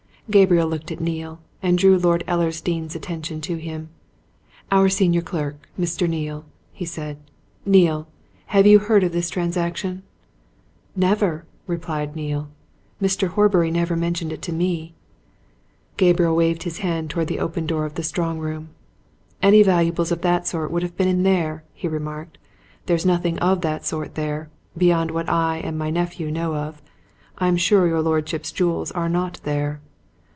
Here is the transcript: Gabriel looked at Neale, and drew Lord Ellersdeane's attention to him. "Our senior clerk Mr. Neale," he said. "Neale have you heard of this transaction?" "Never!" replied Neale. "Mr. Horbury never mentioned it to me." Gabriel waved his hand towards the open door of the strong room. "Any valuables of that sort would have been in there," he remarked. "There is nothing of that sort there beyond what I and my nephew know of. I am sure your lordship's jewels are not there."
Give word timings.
Gabriel 0.29 0.69
looked 0.69 0.93
at 0.93 1.01
Neale, 1.01 1.41
and 1.61 1.77
drew 1.77 1.97
Lord 1.97 2.23
Ellersdeane's 2.25 2.95
attention 2.95 3.41
to 3.41 3.57
him. 3.57 3.89
"Our 4.71 4.87
senior 4.87 5.19
clerk 5.19 5.67
Mr. 5.77 6.07
Neale," 6.07 6.45
he 6.71 6.85
said. 6.85 7.17
"Neale 7.65 8.07
have 8.45 8.65
you 8.65 8.79
heard 8.79 9.03
of 9.03 9.11
this 9.11 9.29
transaction?" 9.29 10.03
"Never!" 10.95 11.43
replied 11.67 12.15
Neale. 12.15 12.47
"Mr. 13.01 13.27
Horbury 13.27 13.69
never 13.71 13.97
mentioned 13.97 14.31
it 14.31 14.41
to 14.43 14.53
me." 14.53 14.93
Gabriel 15.97 16.37
waved 16.37 16.63
his 16.63 16.77
hand 16.77 17.09
towards 17.09 17.27
the 17.27 17.39
open 17.39 17.65
door 17.65 17.83
of 17.83 17.95
the 17.95 18.03
strong 18.03 18.39
room. 18.39 18.69
"Any 19.41 19.63
valuables 19.63 20.13
of 20.13 20.21
that 20.21 20.47
sort 20.47 20.71
would 20.71 20.81
have 20.83 20.95
been 20.95 21.09
in 21.09 21.23
there," 21.23 21.65
he 21.73 21.89
remarked. 21.89 22.37
"There 22.85 22.95
is 22.95 23.05
nothing 23.05 23.37
of 23.39 23.59
that 23.61 23.85
sort 23.85 24.15
there 24.15 24.49
beyond 24.77 25.11
what 25.11 25.27
I 25.27 25.57
and 25.57 25.77
my 25.77 25.89
nephew 25.89 26.31
know 26.31 26.55
of. 26.55 26.81
I 27.37 27.49
am 27.49 27.57
sure 27.57 27.85
your 27.85 28.01
lordship's 28.01 28.53
jewels 28.53 28.91
are 28.93 29.09
not 29.09 29.41
there." 29.43 29.81